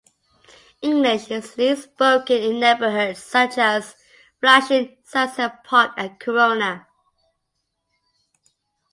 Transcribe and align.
English 0.81 1.29
is 1.29 1.55
least 1.59 1.83
spoken 1.83 2.41
in 2.41 2.59
neighborhoods 2.59 3.21
such 3.21 3.55
as 3.59 3.95
Flushing, 4.39 4.97
Sunset 5.03 5.63
Park, 5.63 5.91
and 5.95 6.19
Corona. 6.19 6.87